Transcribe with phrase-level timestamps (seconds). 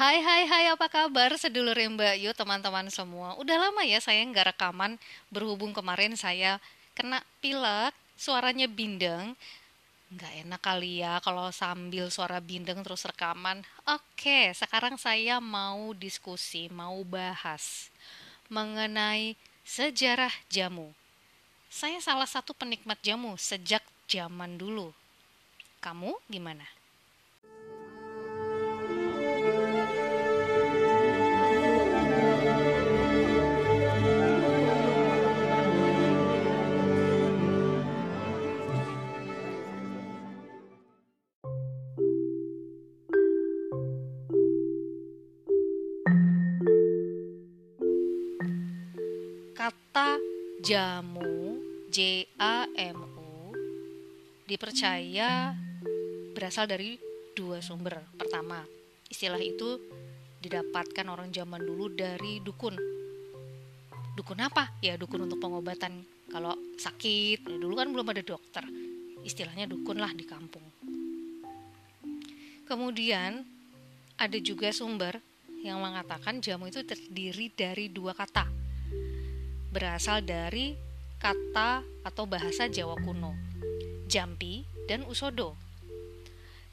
[0.00, 1.36] Hai hai hai apa kabar?
[1.36, 3.36] Sedulur Mbak Yu teman-teman semua.
[3.36, 4.96] Udah lama ya saya nggak rekaman.
[5.28, 6.56] Berhubung kemarin saya
[6.96, 9.36] kena pilek Suaranya bindeng.
[10.08, 13.60] Nggak enak kali ya kalau sambil suara bindeng terus rekaman.
[13.84, 17.92] Oke sekarang saya mau diskusi Mau bahas
[18.48, 19.36] Mengenai
[19.68, 20.96] sejarah jamu.
[21.68, 24.96] Saya salah satu penikmat jamu sejak zaman dulu.
[25.84, 26.79] Kamu gimana?
[50.70, 51.58] Jamu,
[51.90, 53.50] J A M U
[54.46, 55.50] dipercaya
[56.30, 56.94] berasal dari
[57.34, 57.98] dua sumber.
[58.14, 58.62] Pertama,
[59.10, 59.82] istilah itu
[60.38, 62.78] didapatkan orang zaman dulu dari dukun.
[64.14, 64.70] Dukun apa?
[64.78, 66.06] Ya dukun untuk pengobatan.
[66.30, 68.62] Kalau sakit, ya dulu kan belum ada dokter.
[69.26, 70.62] Istilahnya dukun lah di kampung.
[72.70, 73.42] Kemudian
[74.14, 75.18] ada juga sumber
[75.66, 78.59] yang mengatakan jamu itu terdiri dari dua kata
[79.70, 80.74] berasal dari
[81.22, 83.38] kata atau bahasa Jawa kuno,
[84.10, 85.54] jampi dan usodo.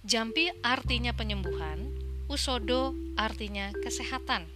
[0.02, 1.94] Jampi artinya penyembuhan,
[2.25, 4.50] usodo artinya kesehatan.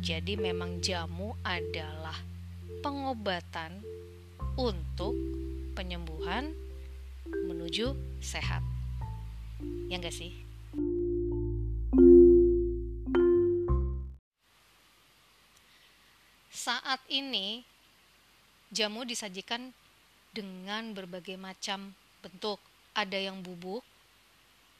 [0.00, 2.16] Jadi memang jamu adalah
[2.80, 3.82] pengobatan
[4.56, 5.12] untuk
[5.76, 6.54] penyembuhan
[7.28, 7.92] menuju
[8.24, 8.64] sehat.
[9.90, 10.47] Ya enggak sih?
[16.68, 17.64] Saat ini
[18.68, 19.72] jamu disajikan
[20.36, 22.60] dengan berbagai macam bentuk.
[22.92, 23.80] Ada yang bubuk,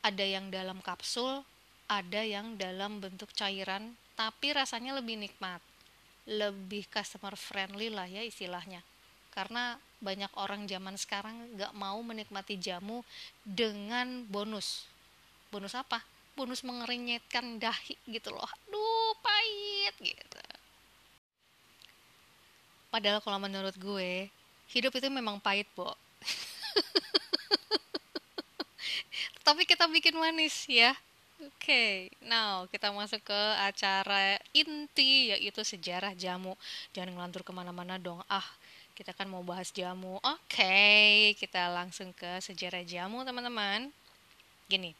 [0.05, 1.41] ada yang dalam kapsul,
[1.89, 5.65] ada yang dalam bentuk cairan, tapi rasanya lebih nikmat.
[6.29, 8.85] Lebih customer friendly lah ya istilahnya.
[9.33, 13.01] Karena banyak orang zaman sekarang gak mau menikmati jamu
[13.41, 14.85] dengan bonus.
[15.49, 16.05] Bonus apa?
[16.37, 18.45] Bonus mengerinyetkan dahi gitu loh.
[18.45, 20.48] Aduh, pahit gitu
[22.89, 24.33] Padahal kalau menurut gue,
[24.73, 25.93] hidup itu memang pahit, Bo.
[29.47, 30.97] Tapi kita bikin manis ya.
[31.39, 31.93] Oke, okay,
[32.27, 36.59] now kita masuk ke acara inti yaitu sejarah jamu.
[36.91, 38.19] Jangan ngelantur ke mana-mana dong.
[38.27, 38.43] Ah,
[38.99, 40.19] kita kan mau bahas jamu.
[40.19, 43.95] Oke, okay, kita langsung ke sejarah jamu teman-teman.
[44.67, 44.99] Gini,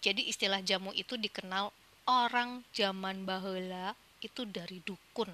[0.00, 1.68] jadi istilah jamu itu dikenal
[2.08, 3.92] orang zaman bahula
[4.24, 5.28] itu dari dukun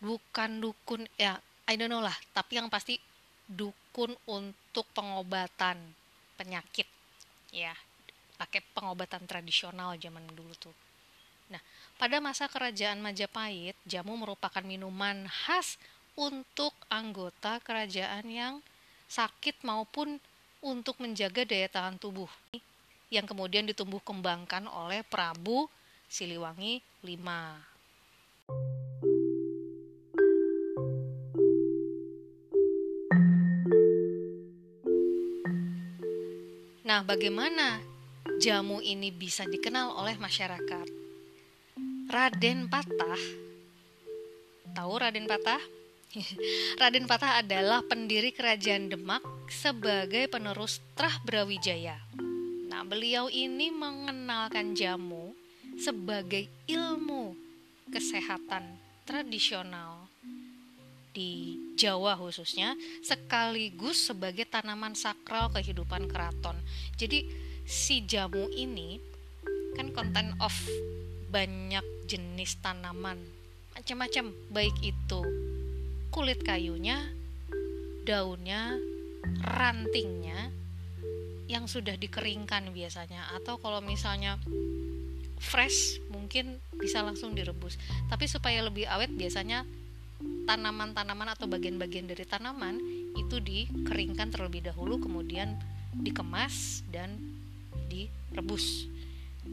[0.00, 1.38] bukan dukun ya
[1.70, 2.16] I don't know lah.
[2.34, 2.98] Tapi yang pasti
[3.46, 5.78] dukun untuk pengobatan
[6.34, 6.88] penyakit.
[7.54, 7.76] Ya
[8.40, 10.74] pakai pengobatan tradisional zaman dulu tuh.
[11.52, 11.60] Nah
[12.00, 15.76] pada masa kerajaan Majapahit jamu merupakan minuman khas
[16.18, 18.54] untuk anggota kerajaan yang
[19.06, 20.18] sakit maupun
[20.64, 22.28] untuk menjaga daya tahan tubuh.
[23.10, 25.66] Yang kemudian ditumbuh kembangkan oleh Prabu
[26.06, 27.18] Siliwangi V
[36.90, 37.78] Nah, bagaimana
[38.42, 40.90] jamu ini bisa dikenal oleh masyarakat?
[42.10, 43.22] Raden Patah,
[44.74, 45.62] tahu Raden Patah?
[46.82, 51.94] Raden Patah adalah pendiri kerajaan Demak sebagai penerus Trah Brawijaya.
[52.66, 55.30] Nah, beliau ini mengenalkan jamu
[55.78, 57.38] sebagai ilmu
[57.86, 58.66] kesehatan
[59.06, 60.09] tradisional
[61.10, 66.58] di Jawa khususnya sekaligus sebagai tanaman sakral kehidupan keraton.
[66.94, 67.26] Jadi
[67.66, 68.98] si jamu ini
[69.78, 70.54] kan konten of
[71.30, 73.40] banyak jenis tanaman
[73.80, 75.20] macam-macam baik itu
[76.10, 77.00] kulit kayunya,
[78.04, 78.76] daunnya,
[79.40, 80.50] rantingnya
[81.48, 84.36] yang sudah dikeringkan biasanya atau kalau misalnya
[85.40, 87.80] fresh mungkin bisa langsung direbus.
[88.12, 89.64] Tapi supaya lebih awet biasanya
[90.44, 92.76] tanaman-tanaman atau bagian-bagian dari tanaman
[93.14, 95.54] itu dikeringkan terlebih dahulu kemudian
[95.94, 97.18] dikemas dan
[97.90, 98.86] direbus.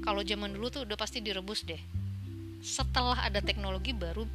[0.04, 1.80] Kalau zaman dulu tuh udah pasti direbus deh.
[2.62, 4.26] Setelah ada teknologi baru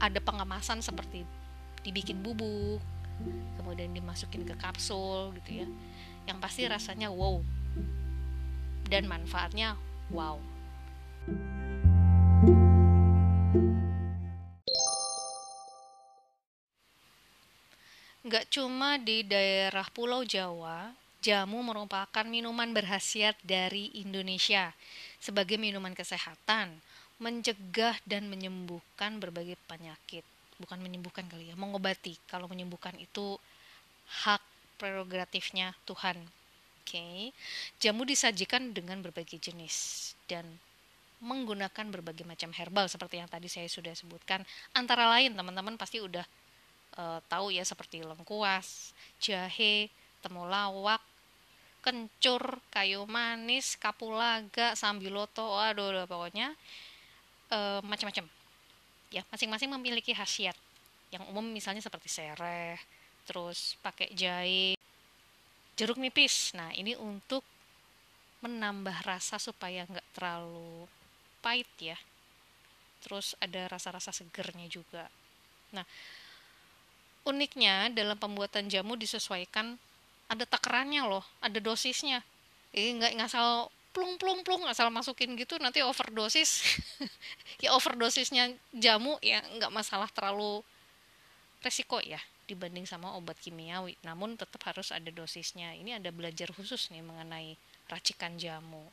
[0.00, 1.24] ada pengemasan seperti
[1.84, 2.82] dibikin bubuk,
[3.60, 5.66] kemudian dimasukin ke kapsul gitu ya.
[6.26, 7.40] Yang pasti rasanya wow.
[8.86, 9.78] Dan manfaatnya
[10.10, 10.38] wow.
[18.36, 20.92] Nggak cuma di daerah Pulau Jawa,
[21.24, 24.76] jamu merupakan minuman berhasiat dari Indonesia
[25.16, 26.76] sebagai minuman kesehatan,
[27.16, 30.20] mencegah dan menyembuhkan berbagai penyakit.
[30.60, 32.20] Bukan menyembuhkan kali ya, mengobati.
[32.28, 33.40] Kalau menyembuhkan itu
[34.28, 34.44] hak
[34.76, 36.20] prerogatifnya Tuhan.
[36.20, 36.92] Oke.
[36.92, 37.20] Okay.
[37.80, 40.44] Jamu disajikan dengan berbagai jenis dan
[41.24, 44.44] menggunakan berbagai macam herbal seperti yang tadi saya sudah sebutkan.
[44.76, 46.28] Antara lain teman-teman pasti udah
[46.98, 49.88] uh, tahu ya seperti lengkuas, jahe,
[50.20, 51.00] temulawak,
[51.80, 56.52] kencur, kayu manis, kapulaga, sambiloto, aduh, aduh pokoknya
[57.54, 58.26] uh, macam-macam.
[59.14, 60.58] Ya, masing-masing memiliki khasiat.
[61.14, 62.76] Yang umum misalnya seperti sereh,
[63.22, 64.74] terus pakai jahe,
[65.78, 66.50] jeruk nipis.
[66.58, 67.46] Nah, ini untuk
[68.42, 70.90] menambah rasa supaya nggak terlalu
[71.40, 71.98] pahit ya
[73.06, 75.06] terus ada rasa-rasa segernya juga
[75.70, 75.86] nah
[77.26, 79.74] uniknya dalam pembuatan jamu disesuaikan.
[80.30, 82.22] Ada takarannya loh ada dosisnya.
[82.70, 86.62] Ini nggak ngasal plung plung plung asal masukin gitu nanti overdosis.
[87.56, 90.60] Ya overdosisnya jamu ya nggak masalah terlalu
[91.64, 93.96] resiko ya dibanding sama obat kimiawi.
[94.04, 95.72] Namun tetap harus ada dosisnya.
[95.72, 97.56] Ini ada belajar khusus nih mengenai
[97.88, 98.84] racikan jamu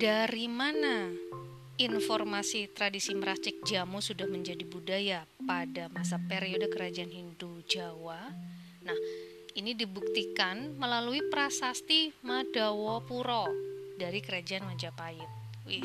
[0.00, 1.12] Dari mana
[1.76, 8.32] informasi tradisi meracik jamu sudah menjadi budaya pada masa periode kerajaan Hindu Jawa?
[8.80, 8.96] Nah,
[9.60, 13.52] ini dibuktikan melalui prasasti Madawapuro
[14.00, 15.28] dari kerajaan Majapahit.
[15.68, 15.84] Wih,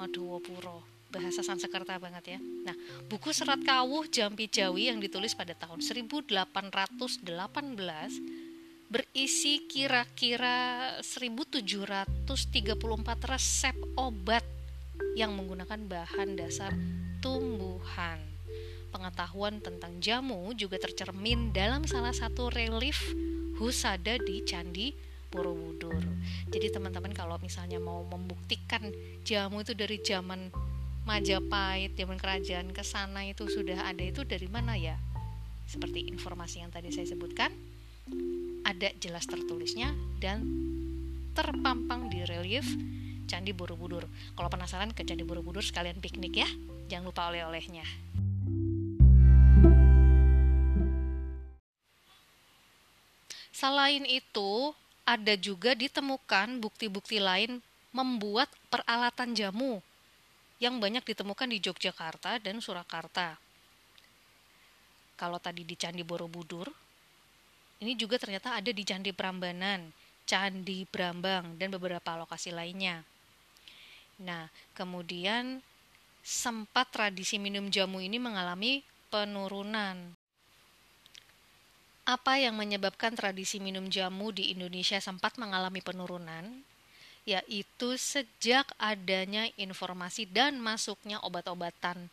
[0.00, 0.80] Madawapuro
[1.12, 2.38] bahasa Sanskerta banget ya.
[2.40, 2.72] Nah,
[3.12, 6.24] buku Serat Kawuh Jampi Jawi yang ditulis pada tahun 1818
[8.88, 12.24] berisi kira-kira 1734
[13.30, 14.44] resep obat
[15.14, 16.74] yang menggunakan bahan dasar
[17.22, 18.18] tumbuhan.
[18.94, 23.00] Pengetahuan tentang jamu juga tercermin dalam salah satu relief
[23.58, 24.94] husada di Candi
[25.30, 25.98] Borobudur.
[26.46, 28.86] Jadi teman-teman kalau misalnya mau membuktikan
[29.26, 30.50] jamu itu dari zaman
[31.04, 34.96] Majapahit, zaman kerajaan ke sana itu sudah ada itu dari mana ya?
[35.68, 37.52] Seperti informasi yang tadi saya sebutkan,
[38.74, 40.42] ada jelas tertulisnya dan
[41.30, 42.66] terpampang di relief
[43.30, 44.02] Candi Borobudur.
[44.34, 46.50] Kalau penasaran ke Candi Borobudur sekalian piknik ya.
[46.90, 47.86] Jangan lupa oleh-olehnya.
[53.54, 54.74] Selain itu,
[55.06, 57.62] ada juga ditemukan bukti-bukti lain
[57.94, 59.78] membuat peralatan jamu
[60.58, 63.38] yang banyak ditemukan di Yogyakarta dan Surakarta.
[65.14, 66.83] Kalau tadi di Candi Borobudur,
[67.84, 69.92] ini juga ternyata ada di Candi Prambanan,
[70.24, 73.04] Candi Brambang, dan beberapa lokasi lainnya.
[74.24, 75.60] Nah, kemudian
[76.24, 78.80] sempat tradisi minum jamu ini mengalami
[79.12, 80.16] penurunan.
[82.08, 86.64] Apa yang menyebabkan tradisi minum jamu di Indonesia sempat mengalami penurunan?
[87.24, 92.12] Yaitu sejak adanya informasi dan masuknya obat-obatan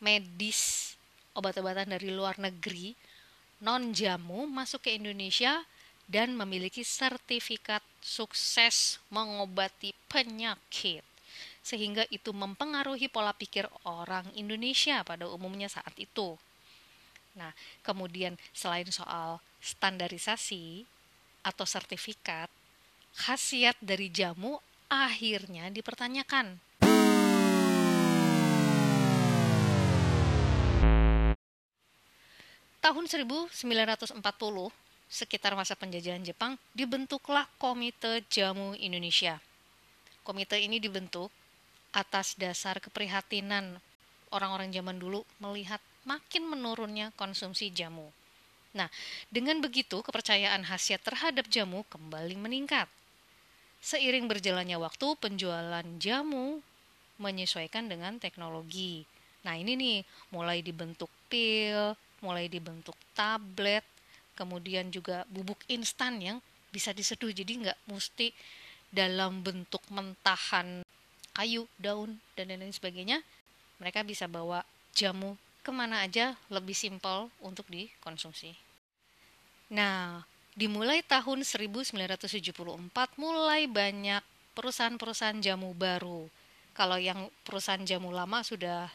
[0.00, 0.92] medis,
[1.32, 2.92] obat-obatan dari luar negeri
[3.62, 5.62] non jamu masuk ke Indonesia
[6.10, 11.06] dan memiliki sertifikat sukses mengobati penyakit
[11.62, 16.34] sehingga itu mempengaruhi pola pikir orang Indonesia pada umumnya saat itu.
[17.38, 17.54] Nah,
[17.86, 20.84] kemudian selain soal standarisasi
[21.46, 22.50] atau sertifikat,
[23.14, 24.58] khasiat dari jamu
[24.90, 26.58] akhirnya dipertanyakan.
[32.82, 34.18] Tahun 1940,
[35.06, 39.38] sekitar masa penjajahan Jepang, dibentuklah Komite Jamu Indonesia.
[40.26, 41.30] Komite ini dibentuk
[41.94, 43.78] atas dasar keprihatinan
[44.34, 48.10] orang-orang zaman dulu melihat makin menurunnya konsumsi jamu.
[48.74, 48.90] Nah,
[49.30, 52.90] dengan begitu kepercayaan khasiat terhadap jamu kembali meningkat.
[53.78, 56.58] Seiring berjalannya waktu, penjualan jamu
[57.22, 59.06] menyesuaikan dengan teknologi.
[59.46, 59.98] Nah, ini nih
[60.34, 63.84] mulai dibentuk pil, mulai dibentuk tablet,
[64.38, 66.38] kemudian juga bubuk instan yang
[66.72, 67.34] bisa diseduh.
[67.34, 68.32] Jadi nggak mesti
[68.88, 70.86] dalam bentuk mentahan
[71.36, 73.20] kayu, daun, dan lain-lain sebagainya.
[73.82, 74.62] Mereka bisa bawa
[74.94, 78.52] jamu ke mana aja lebih simpel untuk dikonsumsi.
[79.72, 80.20] Nah,
[80.52, 82.20] dimulai tahun 1974
[83.16, 84.20] mulai banyak
[84.52, 86.28] perusahaan-perusahaan jamu baru.
[86.76, 88.88] Kalau yang perusahaan jamu lama sudah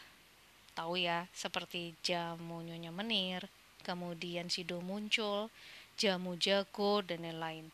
[0.78, 3.50] tahu ya seperti jamu nyonya menir
[3.82, 5.50] kemudian sido muncul
[5.98, 7.74] jamu jago dan lain-lain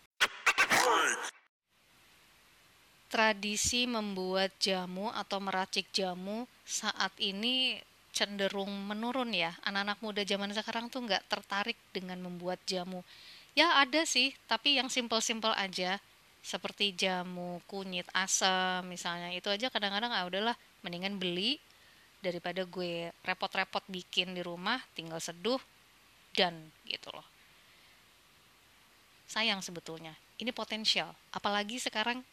[3.13, 7.77] tradisi membuat jamu atau meracik jamu saat ini
[8.09, 9.53] cenderung menurun ya.
[9.61, 13.05] Anak-anak muda zaman sekarang tuh nggak tertarik dengan membuat jamu.
[13.53, 16.01] Ya ada sih, tapi yang simple-simple aja.
[16.41, 19.29] Seperti jamu kunyit asam misalnya.
[19.29, 21.61] Itu aja kadang-kadang ah udahlah mendingan beli
[22.23, 25.59] daripada gue repot-repot bikin di rumah tinggal seduh
[26.31, 26.55] dan
[26.87, 27.27] gitu loh.
[29.27, 31.11] Sayang sebetulnya ini potensial.
[31.35, 32.23] Apalagi sekarang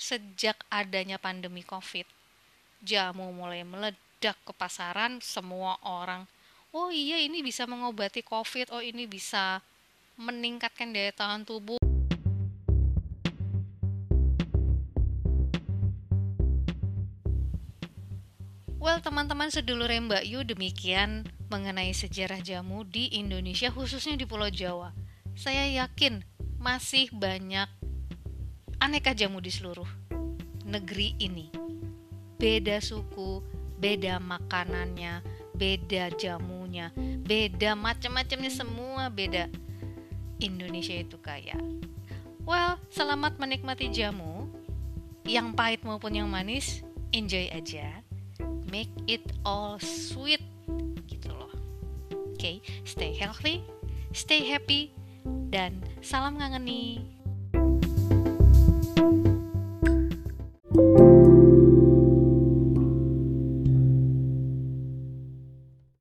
[0.00, 2.08] sejak adanya pandemi covid
[2.80, 6.24] jamu mulai meledak ke pasaran semua orang
[6.72, 9.60] oh iya ini bisa mengobati covid oh ini bisa
[10.16, 11.76] meningkatkan daya tahan tubuh
[18.80, 24.96] Well, teman-teman sedulur Mbak Yu, demikian mengenai sejarah jamu di Indonesia, khususnya di Pulau Jawa.
[25.36, 26.24] Saya yakin
[26.56, 27.68] masih banyak
[28.80, 29.84] aneka jamu di seluruh
[30.64, 31.52] negeri ini.
[32.40, 33.44] Beda suku,
[33.76, 35.20] beda makanannya,
[35.60, 36.88] beda jamunya,
[37.20, 39.52] beda macam-macamnya semua beda.
[40.40, 41.60] Indonesia itu kaya.
[42.48, 44.48] Well, selamat menikmati jamu
[45.28, 46.80] yang pahit maupun yang manis.
[47.12, 48.00] Enjoy aja
[48.70, 50.40] make it all sweet
[51.10, 51.50] gitu loh.
[52.14, 53.66] Oke okay, stay healthy
[54.10, 54.90] stay happy
[55.50, 57.02] dan salam ngangeni